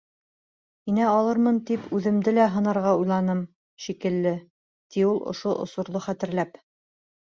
Инә 0.91 1.03
алырмынмы 1.17 1.61
тип, 1.71 1.83
үҙемде 1.99 2.33
лә 2.39 2.49
һынарға 2.57 2.95
уйланым, 3.03 3.45
шикелле,— 3.87 4.35
ти 4.93 5.09
ул, 5.15 5.25
шул 5.45 5.59
осорҙо 5.69 6.07
хәтерләп. 6.13 6.63